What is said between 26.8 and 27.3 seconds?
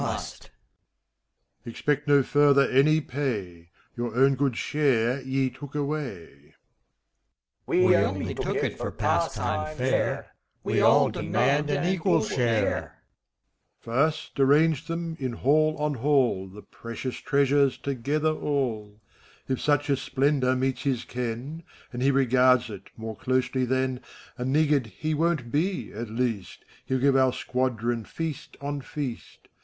Hell give